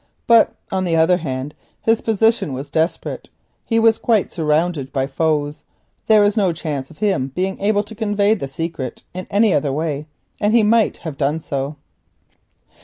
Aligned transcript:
But, 0.25 0.55
on 0.71 0.83
the 0.85 0.95
other 0.95 1.17
hand, 1.17 1.53
his 1.79 2.01
position 2.01 2.53
was 2.53 2.71
desperate; 2.71 3.29
he 3.63 3.77
was 3.77 3.99
quite 3.99 4.31
surrounded 4.33 4.91
by 4.91 5.05
foes; 5.05 5.61
there 6.07 6.21
was 6.21 6.35
no 6.35 6.51
chance 6.51 6.89
of 6.89 6.97
his 6.97 7.15
being 7.35 7.59
able 7.59 7.83
to 7.83 7.93
convey 7.93 8.33
the 8.33 8.47
secret 8.47 9.03
in 9.13 9.27
any 9.29 9.53
other 9.53 9.71
way, 9.71 10.07
and 10.39 10.55
he 10.55 10.63
might 10.63 10.97
have 11.05 11.19
done 11.19 11.39
so. 11.39 11.75